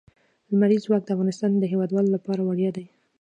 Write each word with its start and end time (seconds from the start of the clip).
لمریز 0.51 0.81
ځواک 0.87 1.03
د 1.05 1.09
افغانستان 1.15 1.51
د 1.57 1.63
هیوادوالو 1.73 2.13
لپاره 2.15 2.41
ویاړ 2.43 2.71
دی. 2.77 2.85